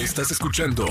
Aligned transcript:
Estás 0.00 0.30
escuchando 0.30 0.86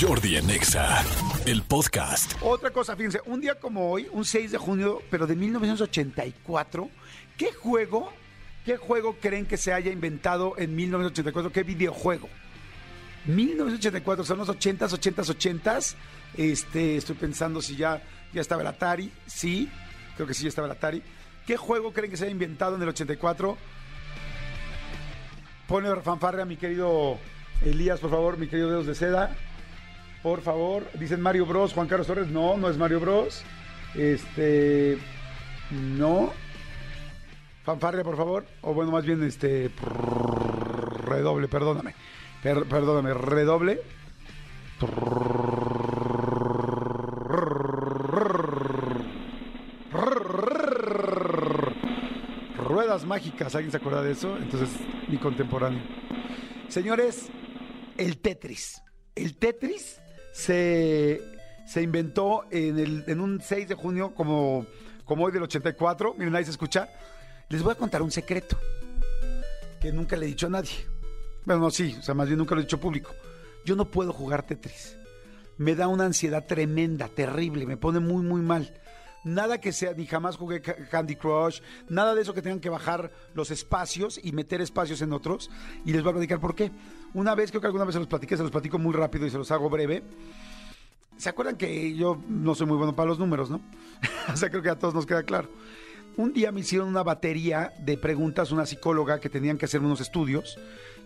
Jordi 0.00 0.36
en 0.36 0.48
Exa, 0.48 1.04
el 1.46 1.62
podcast. 1.62 2.34
Otra 2.40 2.70
cosa, 2.70 2.94
fíjense, 2.94 3.20
un 3.26 3.40
día 3.40 3.56
como 3.56 3.90
hoy, 3.90 4.06
un 4.12 4.24
6 4.24 4.52
de 4.52 4.58
junio, 4.58 5.02
pero 5.10 5.26
de 5.26 5.34
1984, 5.34 6.88
¿qué 7.36 7.52
juego, 7.52 8.12
qué 8.64 8.76
juego 8.76 9.16
creen 9.20 9.46
que 9.46 9.56
se 9.56 9.72
haya 9.72 9.90
inventado 9.90 10.54
en 10.58 10.76
1984? 10.76 11.50
¿Qué 11.50 11.64
videojuego? 11.64 12.28
1984, 13.26 14.24
son 14.24 14.38
los 14.38 14.48
80s, 14.48 14.90
80s, 14.90 15.60
80s. 15.60 15.94
Este, 16.36 16.96
estoy 16.98 17.16
pensando 17.16 17.60
si 17.60 17.74
ya, 17.74 18.00
ya 18.32 18.40
estaba 18.40 18.62
el 18.62 18.68
Atari. 18.68 19.10
Sí, 19.26 19.68
creo 20.14 20.28
que 20.28 20.34
sí 20.34 20.44
ya 20.44 20.50
estaba 20.50 20.68
el 20.68 20.72
Atari. 20.72 21.02
¿Qué 21.48 21.56
juego 21.56 21.92
creen 21.92 22.12
que 22.12 22.16
se 22.16 22.26
haya 22.26 22.32
inventado 22.32 22.76
en 22.76 22.82
el 22.82 22.90
84? 22.90 23.58
Pone 25.66 26.00
fanfarria, 26.02 26.44
mi 26.44 26.56
querido 26.56 27.18
Elías, 27.64 28.00
por 28.00 28.10
favor, 28.10 28.38
mi 28.38 28.48
querido 28.48 28.70
Dedos 28.70 28.86
de 28.86 28.94
Seda. 28.94 29.36
Por 30.22 30.40
favor, 30.40 30.86
dicen 30.98 31.20
Mario 31.20 31.46
Bros, 31.46 31.72
Juan 31.72 31.88
Carlos 31.88 32.06
Torres. 32.06 32.28
No, 32.28 32.56
no 32.56 32.68
es 32.68 32.76
Mario 32.76 33.00
Bros. 33.00 33.42
Este. 33.94 34.98
No. 35.70 36.32
Fanfarria, 37.64 38.02
por 38.04 38.16
favor. 38.16 38.44
O 38.62 38.74
bueno, 38.74 38.90
más 38.92 39.04
bien 39.04 39.22
este. 39.22 39.70
Redoble, 41.06 41.48
perdóname. 41.48 41.94
Per- 42.42 42.64
perdóname, 42.64 43.14
redoble. 43.14 43.80
Ruedas 52.68 53.04
mágicas, 53.04 53.54
¿alguien 53.54 53.70
se 53.70 53.76
acuerda 53.78 54.02
de 54.02 54.12
eso? 54.12 54.36
Entonces, 54.36 54.70
mi 55.08 55.16
contemporáneo. 55.18 55.80
Señores, 56.68 57.30
el 58.02 58.18
Tetris. 58.18 58.82
El 59.14 59.36
Tetris 59.36 60.00
se, 60.32 61.20
se 61.66 61.82
inventó 61.82 62.44
en, 62.50 62.78
el, 62.78 63.04
en 63.06 63.20
un 63.20 63.40
6 63.40 63.68
de 63.68 63.74
junio, 63.74 64.14
como, 64.14 64.66
como 65.04 65.24
hoy 65.24 65.32
del 65.32 65.42
84. 65.44 66.14
Miren, 66.18 66.34
ahí 66.34 66.44
se 66.44 66.50
escucha. 66.50 66.88
Les 67.48 67.62
voy 67.62 67.72
a 67.72 67.76
contar 67.76 68.02
un 68.02 68.10
secreto 68.10 68.58
que 69.80 69.92
nunca 69.92 70.16
le 70.16 70.26
he 70.26 70.28
dicho 70.28 70.46
a 70.46 70.50
nadie. 70.50 70.72
Bueno, 71.44 71.62
no, 71.62 71.70
sí, 71.70 71.96
o 71.98 72.02
sea, 72.02 72.14
más 72.14 72.26
bien 72.26 72.38
nunca 72.38 72.54
lo 72.54 72.60
he 72.60 72.64
dicho 72.64 72.80
público. 72.80 73.14
Yo 73.64 73.76
no 73.76 73.90
puedo 73.90 74.12
jugar 74.12 74.46
Tetris. 74.46 74.96
Me 75.58 75.74
da 75.74 75.86
una 75.86 76.04
ansiedad 76.04 76.46
tremenda, 76.46 77.08
terrible, 77.08 77.66
me 77.66 77.76
pone 77.76 78.00
muy, 78.00 78.22
muy 78.22 78.40
mal. 78.40 78.72
Nada 79.24 79.60
que 79.60 79.72
sea, 79.72 79.92
ni 79.94 80.04
jamás 80.06 80.36
jugué 80.36 80.60
Ca- 80.60 80.74
Candy 80.90 81.14
Crush, 81.16 81.60
nada 81.88 82.14
de 82.14 82.22
eso 82.22 82.34
que 82.34 82.42
tengan 82.42 82.58
que 82.60 82.68
bajar 82.68 83.10
los 83.34 83.50
espacios 83.52 84.18
y 84.22 84.32
meter 84.32 84.60
espacios 84.60 85.00
en 85.02 85.12
otros. 85.12 85.48
Y 85.84 85.92
les 85.92 86.02
voy 86.02 86.10
a 86.10 86.14
platicar 86.14 86.40
por 86.40 86.54
qué. 86.56 86.70
Una 87.14 87.34
vez, 87.34 87.50
creo 87.50 87.60
que 87.60 87.68
alguna 87.68 87.84
vez 87.84 87.92
se 87.94 88.00
los 88.00 88.08
platiqué, 88.08 88.36
se 88.36 88.42
los 88.42 88.50
platico 88.50 88.78
muy 88.78 88.92
rápido 88.94 89.26
y 89.26 89.30
se 89.30 89.38
los 89.38 89.50
hago 89.52 89.70
breve. 89.70 90.02
¿Se 91.18 91.28
acuerdan 91.28 91.56
que 91.56 91.94
yo 91.94 92.20
no 92.28 92.54
soy 92.54 92.66
muy 92.66 92.76
bueno 92.76 92.96
para 92.96 93.08
los 93.10 93.18
números, 93.18 93.48
no? 93.48 93.60
o 94.32 94.36
sea, 94.36 94.50
creo 94.50 94.62
que 94.62 94.70
a 94.70 94.78
todos 94.78 94.94
nos 94.94 95.06
queda 95.06 95.22
claro. 95.22 95.48
Un 96.16 96.32
día 96.32 96.50
me 96.52 96.60
hicieron 96.60 96.88
una 96.88 97.02
batería 97.02 97.72
de 97.78 97.96
preguntas, 97.96 98.50
una 98.50 98.66
psicóloga 98.66 99.20
que 99.20 99.30
tenían 99.30 99.56
que 99.56 99.66
hacer 99.66 99.80
unos 99.80 100.00
estudios, 100.00 100.58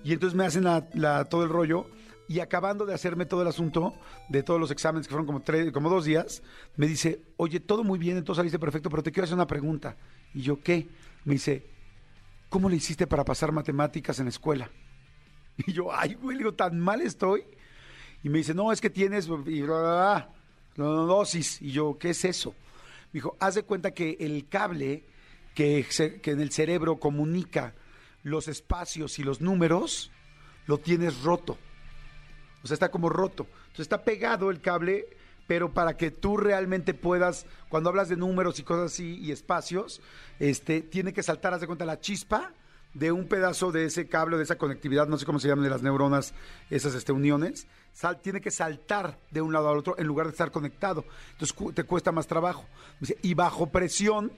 y 0.03 0.13
entonces 0.13 0.37
me 0.37 0.45
hacen 0.47 0.65
la- 0.65 1.25
todo 1.27 1.43
el 1.45 1.49
rollo, 1.51 1.87
y 2.29 2.41
acabando 2.41 2.87
de 2.87 2.95
hacerme 2.95 3.27
todo 3.27 3.43
el 3.43 3.49
asunto 3.49 3.95
de 4.29 4.43
todos 4.43 4.59
los 4.59 4.71
exámenes, 4.71 5.07
que 5.07 5.13
fueron 5.13 5.27
como, 5.27 5.43
tres, 5.43 5.73
como 5.73 5.89
dos 5.89 6.05
días, 6.05 6.43
me 6.77 6.87
dice, 6.87 7.23
oye, 7.37 7.61
todo 7.61 7.85
muy 7.85 7.99
bien, 7.99 8.17
entonces 8.17 8.39
saliste 8.39 8.59
perfecto, 8.59 8.91
pero 8.91 9.03
te 9.03 9.13
quiero 9.13 9.25
hacer 9.25 9.35
una 9.35 9.47
pregunta. 9.47 9.97
Y 10.35 10.43
yo, 10.43 10.61
¿qué? 10.61 10.89
Me 11.25 11.35
dice, 11.35 11.67
¿cómo 12.49 12.69
le 12.69 12.77
hiciste 12.77 13.07
para 13.07 13.25
pasar 13.25 13.53
matemáticas 13.53 14.19
en 14.19 14.27
la 14.27 14.31
escuela? 14.31 14.71
Y 15.67 15.73
yo, 15.73 15.91
ay, 15.91 16.15
güey, 16.15 16.37
digo, 16.37 16.53
tan 16.53 16.79
mal 16.79 17.01
estoy. 17.01 17.43
Y 18.23 18.29
me 18.29 18.39
dice, 18.39 18.53
no, 18.53 18.73
es 18.73 18.81
que 18.81 18.91
tienes 18.91 19.27
y 19.47 19.63
bla, 19.63 20.29
dosis. 20.77 21.63
Y 21.63 21.71
yo, 21.71 21.97
¿qué 21.99 22.11
es 22.11 22.27
eso? 22.27 22.51
Me 23.13 23.19
dijo, 23.19 23.37
haz 23.41 23.55
de 23.55 23.63
cuenta 23.63 23.93
que 23.93 24.19
el 24.21 24.49
cable 24.51 25.05
que, 25.55 25.87
que 26.23 26.31
en 26.31 26.41
el 26.41 26.51
cerebro 26.51 26.97
comunica 27.01 27.75
los 28.23 28.49
espacios 28.49 29.19
y 29.19 29.23
los 29.23 29.41
números, 29.41 30.11
lo 30.67 30.79
tienes 30.79 31.23
roto. 31.23 31.57
O 32.67 32.69
sea, 32.69 32.75
está 32.75 32.91
como 32.91 33.09
roto. 33.09 33.47
Entonces 33.59 33.81
está 33.81 34.05
pegado 34.05 34.51
el 34.51 34.61
cable, 34.61 35.07
pero 35.47 35.73
para 35.73 35.97
que 35.97 36.11
tú 36.11 36.37
realmente 36.37 36.95
puedas, 36.95 37.47
cuando 37.69 37.91
hablas 37.91 38.09
de 38.09 38.17
números 38.17 38.59
y 38.59 38.63
cosas 38.63 38.93
así 38.93 39.19
y 39.19 39.33
espacios, 39.33 40.01
este, 40.39 40.83
tiene 40.83 41.13
que 41.13 41.23
saltar, 41.23 41.55
haz 41.55 41.61
de 41.61 41.67
cuenta, 41.67 41.85
la 41.85 42.01
chispa 42.01 42.53
de 42.95 43.13
un 43.13 43.29
pedazo 43.29 43.73
de 43.73 43.85
ese 43.85 44.09
cable, 44.09 44.39
de 44.39 44.45
esa 44.45 44.57
conectividad, 44.57 45.07
no 45.07 45.19
sé 45.19 45.27
cómo 45.27 45.39
se 45.39 45.49
llaman 45.49 45.65
de 45.65 45.71
las 45.71 45.83
neuronas, 45.83 46.33
esas 46.71 46.95
este, 46.95 47.13
uniones, 47.13 47.67
tiene 48.23 48.41
que 48.41 48.51
saltar 48.51 49.19
de 49.31 49.41
un 49.43 49.53
lado 49.53 49.69
al 49.71 49.79
otro 49.79 49.99
en 49.99 50.07
lugar 50.07 50.27
de 50.27 50.33
estar 50.33 50.51
conectado. 50.51 51.05
Entonces 51.33 51.75
te 51.75 51.85
cuesta 51.85 52.11
más 52.11 52.27
trabajo. 52.27 52.67
Y 53.23 53.35
bajo 53.35 53.67
presión, 53.67 54.33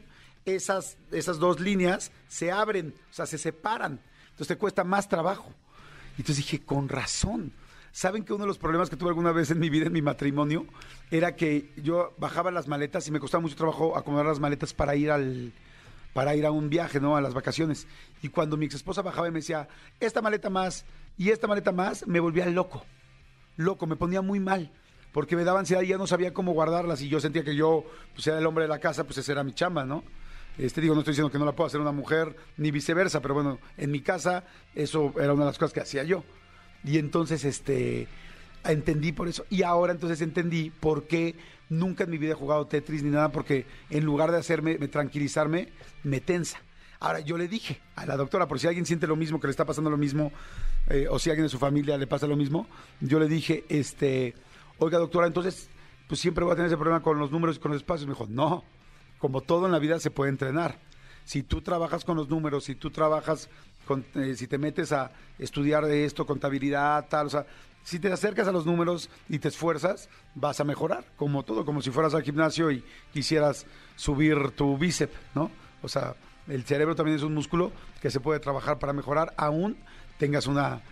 esas, 0.44 0.96
esas 1.12 1.38
dos 1.38 1.60
líneas 1.60 2.10
se 2.26 2.50
abren, 2.50 2.94
o 3.10 3.12
sea, 3.12 3.26
se 3.26 3.38
separan. 3.38 4.00
Entonces 4.30 4.48
te 4.48 4.56
cuesta 4.56 4.84
más 4.84 5.08
trabajo. 5.08 5.52
Y 6.16 6.22
entonces 6.22 6.36
dije, 6.38 6.64
con 6.64 6.88
razón. 6.88 7.52
¿Saben 7.92 8.24
que 8.24 8.32
uno 8.32 8.44
de 8.44 8.48
los 8.48 8.58
problemas 8.58 8.90
que 8.90 8.96
tuve 8.96 9.08
alguna 9.08 9.32
vez 9.32 9.50
en 9.50 9.58
mi 9.58 9.70
vida, 9.70 9.86
en 9.86 9.92
mi 9.92 10.02
matrimonio, 10.02 10.66
era 11.10 11.34
que 11.36 11.72
yo 11.76 12.14
bajaba 12.18 12.50
las 12.50 12.68
maletas 12.68 13.08
y 13.08 13.10
me 13.10 13.20
costaba 13.20 13.42
mucho 13.42 13.56
trabajo 13.56 13.96
acomodar 13.96 14.26
las 14.26 14.40
maletas 14.40 14.74
para 14.74 14.94
ir 14.94 15.10
al 15.10 15.52
para 16.12 16.34
ir 16.34 16.46
a 16.46 16.50
un 16.50 16.68
viaje, 16.68 17.00
¿no? 17.00 17.16
A 17.16 17.20
las 17.20 17.34
vacaciones. 17.34 17.86
Y 18.22 18.28
cuando 18.28 18.56
mi 18.56 18.66
ex 18.66 18.74
esposa 18.74 19.02
bajaba 19.02 19.28
y 19.28 19.30
me 19.30 19.38
decía, 19.38 19.68
esta 20.00 20.20
maleta 20.20 20.50
más 20.50 20.84
y 21.16 21.30
esta 21.30 21.46
maleta 21.46 21.70
más, 21.70 22.06
me 22.06 22.18
volvía 22.18 22.46
loco. 22.46 22.84
Loco, 23.56 23.86
me 23.86 23.94
ponía 23.94 24.20
muy 24.20 24.40
mal. 24.40 24.72
Porque 25.12 25.36
me 25.36 25.44
daba 25.44 25.60
ansiedad 25.60 25.82
y 25.82 25.88
ya 25.88 25.98
no 25.98 26.06
sabía 26.06 26.32
cómo 26.34 26.52
guardarlas. 26.52 27.02
Y 27.02 27.08
yo 27.08 27.20
sentía 27.20 27.44
que 27.44 27.54
yo, 27.54 27.84
pues 28.14 28.26
era 28.26 28.38
el 28.38 28.46
hombre 28.46 28.64
de 28.64 28.68
la 28.68 28.80
casa, 28.80 29.04
pues 29.04 29.18
esa 29.18 29.32
era 29.32 29.44
mi 29.44 29.52
chamba, 29.52 29.84
¿no? 29.84 30.02
Este, 30.58 30.80
digo, 30.80 30.94
no 30.94 31.00
estoy 31.00 31.12
diciendo 31.12 31.30
que 31.30 31.38
no 31.38 31.44
la 31.44 31.52
pueda 31.52 31.68
hacer 31.68 31.80
una 31.80 31.92
mujer, 31.92 32.34
ni 32.56 32.72
viceversa, 32.72 33.20
pero 33.20 33.34
bueno, 33.34 33.60
en 33.76 33.92
mi 33.92 34.00
casa 34.00 34.44
eso 34.74 35.14
era 35.16 35.32
una 35.32 35.44
de 35.44 35.50
las 35.50 35.58
cosas 35.58 35.72
que 35.72 35.80
hacía 35.80 36.02
yo. 36.02 36.24
Y 36.84 36.98
entonces, 36.98 37.44
este, 37.44 38.08
entendí 38.64 39.12
por 39.12 39.28
eso. 39.28 39.44
Y 39.50 39.62
ahora 39.62 39.92
entonces 39.92 40.20
entendí 40.20 40.70
por 40.70 41.06
qué 41.06 41.34
nunca 41.68 42.04
en 42.04 42.10
mi 42.10 42.18
vida 42.18 42.32
he 42.32 42.34
jugado 42.34 42.66
Tetris 42.66 43.02
ni 43.02 43.10
nada, 43.10 43.30
porque 43.30 43.66
en 43.90 44.04
lugar 44.04 44.30
de 44.30 44.38
hacerme, 44.38 44.78
me 44.78 44.88
tranquilizarme, 44.88 45.68
me 46.02 46.20
tensa. 46.20 46.58
Ahora, 47.00 47.20
yo 47.20 47.38
le 47.38 47.46
dije 47.46 47.80
a 47.94 48.06
la 48.06 48.16
doctora, 48.16 48.48
por 48.48 48.58
si 48.58 48.66
alguien 48.66 48.84
siente 48.84 49.06
lo 49.06 49.14
mismo, 49.14 49.38
que 49.38 49.46
le 49.46 49.52
está 49.52 49.64
pasando 49.64 49.88
lo 49.88 49.96
mismo, 49.96 50.32
eh, 50.88 51.06
o 51.08 51.18
si 51.18 51.30
alguien 51.30 51.44
de 51.44 51.50
su 51.50 51.58
familia 51.58 51.96
le 51.96 52.08
pasa 52.08 52.26
lo 52.26 52.36
mismo, 52.36 52.66
yo 53.00 53.20
le 53.20 53.28
dije, 53.28 53.64
este, 53.68 54.34
oiga 54.78 54.98
doctora, 54.98 55.28
entonces, 55.28 55.70
pues 56.08 56.20
siempre 56.20 56.42
voy 56.42 56.52
a 56.52 56.56
tener 56.56 56.68
ese 56.68 56.76
problema 56.76 57.00
con 57.00 57.18
los 57.18 57.30
números 57.30 57.56
y 57.56 57.60
con 57.60 57.70
los 57.70 57.80
espacios. 57.80 58.08
Me 58.08 58.14
dijo, 58.14 58.26
no, 58.28 58.64
como 59.18 59.42
todo 59.42 59.66
en 59.66 59.72
la 59.72 59.78
vida 59.78 60.00
se 60.00 60.10
puede 60.10 60.30
entrenar. 60.30 60.80
Si 61.24 61.42
tú 61.42 61.60
trabajas 61.60 62.04
con 62.04 62.16
los 62.16 62.28
números, 62.28 62.64
si 62.64 62.74
tú 62.74 62.90
trabajas, 62.90 63.48
eh, 64.14 64.34
si 64.36 64.46
te 64.46 64.58
metes 64.58 64.92
a 64.92 65.10
estudiar 65.38 65.84
de 65.86 66.04
esto, 66.04 66.26
contabilidad, 66.26 67.06
tal, 67.08 67.26
o 67.26 67.30
sea, 67.30 67.46
si 67.82 67.98
te 67.98 68.12
acercas 68.12 68.46
a 68.48 68.52
los 68.52 68.66
números 68.66 69.08
y 69.28 69.38
te 69.38 69.48
esfuerzas, 69.48 70.08
vas 70.34 70.60
a 70.60 70.64
mejorar, 70.64 71.04
como 71.16 71.42
todo, 71.42 71.64
como 71.64 71.80
si 71.80 71.90
fueras 71.90 72.14
al 72.14 72.22
gimnasio 72.22 72.70
y 72.70 72.84
quisieras 73.12 73.66
subir 73.96 74.50
tu 74.50 74.76
bíceps, 74.76 75.14
¿no? 75.34 75.50
O 75.82 75.88
sea, 75.88 76.14
el 76.48 76.64
cerebro 76.64 76.94
también 76.94 77.16
es 77.16 77.22
un 77.22 77.34
músculo 77.34 77.72
que 78.02 78.10
se 78.10 78.20
puede 78.20 78.40
trabajar 78.40 78.78
para 78.78 78.92
mejorar, 78.92 79.32
aún 79.36 79.76
tengas 80.18 80.46
una 80.46 80.82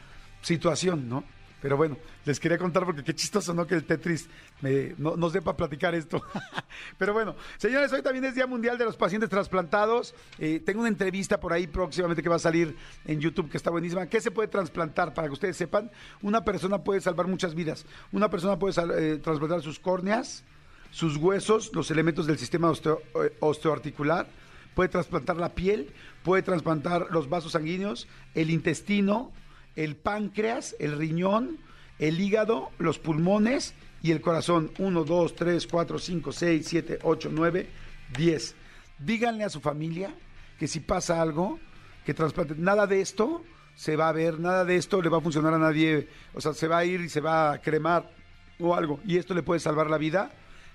situación, 0.42 1.08
¿no? 1.08 1.24
Pero 1.62 1.76
bueno, 1.76 1.96
les 2.26 2.38
quería 2.38 2.58
contar 2.58 2.84
porque 2.84 3.02
qué 3.02 3.14
chistoso, 3.14 3.54
¿no? 3.54 3.66
Que 3.66 3.74
el 3.74 3.84
Tetris 3.84 4.28
me, 4.60 4.94
no, 4.98 5.16
no 5.16 5.30
sepa 5.30 5.56
platicar 5.56 5.94
esto. 5.94 6.22
Pero 6.98 7.12
bueno, 7.14 7.34
señores, 7.56 7.92
hoy 7.92 8.02
también 8.02 8.24
es 8.26 8.34
Día 8.34 8.46
Mundial 8.46 8.76
de 8.78 8.84
los 8.84 8.96
Pacientes 8.96 9.30
Trasplantados. 9.30 10.14
Eh, 10.38 10.60
tengo 10.64 10.80
una 10.80 10.88
entrevista 10.90 11.40
por 11.40 11.52
ahí 11.52 11.66
próximamente 11.66 12.22
que 12.22 12.28
va 12.28 12.36
a 12.36 12.40
salir 12.40 12.76
en 13.06 13.20
YouTube 13.20 13.50
que 13.50 13.56
está 13.56 13.70
buenísima. 13.70 14.06
¿Qué 14.06 14.20
se 14.20 14.30
puede 14.30 14.48
trasplantar? 14.48 15.14
Para 15.14 15.28
que 15.28 15.32
ustedes 15.32 15.56
sepan, 15.56 15.90
una 16.22 16.44
persona 16.44 16.84
puede 16.84 17.00
salvar 17.00 17.26
muchas 17.26 17.54
vidas. 17.54 17.86
Una 18.12 18.28
persona 18.30 18.58
puede 18.58 18.74
eh, 19.14 19.16
trasplantar 19.18 19.62
sus 19.62 19.78
córneas, 19.80 20.44
sus 20.90 21.16
huesos, 21.16 21.70
los 21.74 21.90
elementos 21.90 22.26
del 22.26 22.38
sistema 22.38 22.70
osteo- 22.70 23.00
eh, 23.24 23.34
osteoarticular, 23.40 24.28
puede 24.74 24.90
trasplantar 24.90 25.36
la 25.38 25.54
piel, 25.54 25.90
puede 26.22 26.42
trasplantar 26.42 27.06
los 27.10 27.28
vasos 27.30 27.52
sanguíneos, 27.52 28.06
el 28.34 28.50
intestino, 28.50 29.32
el 29.76 29.96
páncreas, 29.96 30.74
el 30.78 30.98
riñón, 30.98 31.58
el 31.98 32.20
hígado, 32.20 32.70
los 32.78 32.98
pulmones 32.98 33.74
y 34.02 34.10
el 34.10 34.20
corazón. 34.20 34.72
1, 34.78 35.04
2, 35.04 35.34
3, 35.34 35.66
4, 35.66 35.98
5, 35.98 36.32
6, 36.32 36.66
7, 36.66 36.98
8, 37.02 37.30
9, 37.32 37.68
10. 38.16 38.54
Díganle 38.98 39.44
a 39.44 39.50
su 39.50 39.60
familia 39.60 40.14
que 40.58 40.66
si 40.66 40.80
pasa 40.80 41.20
algo, 41.20 41.60
que 42.04 42.14
trasplante. 42.14 42.54
Nada 42.56 42.86
de 42.86 43.00
esto 43.00 43.44
se 43.74 43.96
va 43.96 44.08
a 44.08 44.12
ver, 44.12 44.40
nada 44.40 44.64
de 44.64 44.76
esto 44.76 45.02
le 45.02 45.10
va 45.10 45.18
a 45.18 45.20
funcionar 45.20 45.54
a 45.54 45.58
nadie. 45.58 46.08
O 46.34 46.40
sea, 46.40 46.54
se 46.54 46.66
va 46.66 46.78
a 46.78 46.84
ir 46.84 47.00
y 47.02 47.08
se 47.08 47.20
va 47.20 47.52
a 47.52 47.60
cremar 47.60 48.10
o 48.58 48.74
algo. 48.74 49.00
Y 49.04 49.18
esto 49.18 49.34
le 49.34 49.42
puede 49.42 49.60
salvar 49.60 49.90
la 49.90 49.98
vida, 49.98 50.32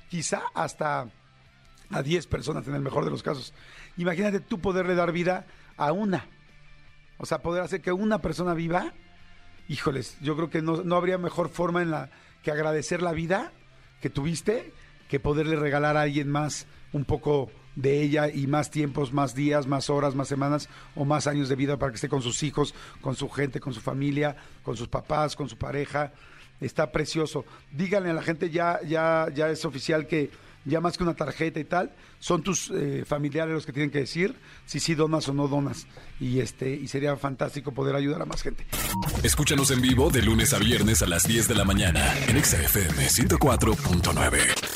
quizá 0.10 0.44
hasta 0.54 1.10
a 1.90 2.04
10 2.04 2.28
personas 2.28 2.68
en 2.68 2.76
el 2.76 2.82
mejor 2.82 3.04
de 3.04 3.12
los 3.12 3.24
casos. 3.24 3.54
Imagínate 3.98 4.40
tú 4.40 4.60
poderle 4.60 4.96
dar 4.96 5.12
vida 5.12 5.46
a 5.78 5.92
una. 5.92 6.26
O 7.22 7.26
sea, 7.28 7.44
poder 7.44 7.62
hacer 7.62 7.82
que 7.82 7.92
una 7.92 8.20
persona 8.20 8.56
viva 8.56 8.94
híjoles, 9.70 10.18
yo 10.22 10.36
creo 10.36 10.50
que 10.50 10.62
no, 10.62 10.84
no 10.84 10.96
habría 10.96 11.18
mejor 11.18 11.50
forma 11.50 11.82
en 11.82 11.92
la 11.92 12.10
que 12.42 12.52
agradecer 12.52 13.02
la 13.02 13.14
vida 13.14 13.52
que 14.02 14.10
tuviste 14.10 14.74
que 15.08 15.20
poderle 15.20 15.56
regalar 15.56 15.98
a 15.98 16.02
alguien 16.02 16.30
más 16.30 16.66
un 16.94 17.06
poco 17.06 17.52
de 17.76 18.02
ella 18.02 18.28
y 18.28 18.48
más 18.48 18.72
tiempos, 18.72 19.14
más 19.14 19.36
días, 19.36 19.68
más 19.68 19.90
horas, 19.90 20.16
más 20.16 20.28
semanas 20.28 20.68
o 20.96 21.06
más 21.06 21.28
años 21.28 21.48
de 21.48 21.56
vida 21.56 21.78
para 21.78 21.92
que 21.92 21.96
esté 21.96 22.10
con 22.10 22.22
sus 22.22 22.42
hijos, 22.44 22.74
con 23.02 23.16
su 23.16 23.30
gente, 23.30 23.60
con 23.60 23.74
su 23.74 23.82
familia, 23.82 24.36
con 24.64 24.76
sus 24.76 24.88
papás, 24.88 25.36
con 25.36 25.48
su 25.48 25.58
pareja. 25.58 26.12
Está 26.60 26.92
precioso. 26.92 27.46
Díganle 27.72 28.10
a 28.10 28.14
la 28.14 28.24
gente, 28.24 28.50
ya, 28.50 28.80
ya, 28.84 29.28
ya 29.34 29.50
es 29.50 29.64
oficial 29.64 30.08
que 30.08 30.32
ya 30.66 30.82
más 30.82 30.98
que 30.98 31.04
una 31.04 31.16
tarjeta 31.16 31.60
y 31.60 31.64
tal, 31.64 31.92
son 32.20 32.44
tus 32.44 32.70
eh, 32.72 33.04
familiares 33.06 33.54
los 33.54 33.66
que 33.66 33.74
tienen 33.74 33.90
que 33.90 34.00
decir 34.00 34.36
si 34.66 34.80
sí 34.80 34.96
donas 34.96 35.28
o 35.30 35.34
no 35.34 35.48
donas. 35.48 35.88
Y 36.20 36.40
este, 36.40 36.72
y 36.72 36.88
sería 36.88 37.16
fantástico 37.16 37.74
poder 37.74 37.96
ayudar 37.96 38.22
a 38.22 38.26
más 38.26 38.42
gente. 38.42 38.66
Escúchanos 39.24 39.72
en 39.72 39.82
vivo 39.82 40.10
de 40.10 40.22
lunes 40.22 40.54
a 40.54 40.60
viernes 40.60 41.02
a 41.02 41.08
las 41.08 41.24
10 41.24 41.48
de 41.48 41.56
la 41.56 41.66
mañana 41.66 42.14
en 42.28 42.44
XFM 42.44 43.08
104.9. 43.08 44.71